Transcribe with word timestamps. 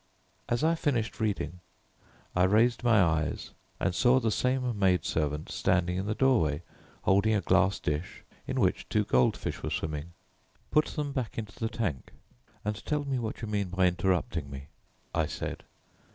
As 0.49 0.63
I 0.63 0.73
finished 0.73 1.19
reading 1.19 1.59
I 2.35 2.45
raised 2.45 2.83
my 2.83 2.99
eyes 3.03 3.51
and 3.79 3.93
saw 3.93 4.19
the 4.19 4.31
same 4.31 4.79
maid 4.79 5.05
servant 5.05 5.51
standing 5.51 5.95
in 5.95 6.07
the 6.07 6.15
doorway 6.15 6.63
holding 7.03 7.35
a 7.35 7.41
glass 7.41 7.79
dish 7.79 8.23
in 8.47 8.59
which 8.59 8.89
two 8.89 9.03
gold 9.03 9.37
fish 9.37 9.61
were 9.61 9.69
swimming: 9.69 10.13
"Put 10.71 10.85
them 10.85 11.11
back 11.11 11.37
into 11.37 11.53
the 11.59 11.69
tank 11.69 12.13
and 12.65 12.83
tell 12.83 13.05
me 13.05 13.19
what 13.19 13.43
you 13.43 13.47
mean 13.47 13.69
by 13.69 13.85
interrupting 13.85 14.49
me," 14.49 14.69
I 15.13 15.27
said. 15.27 15.63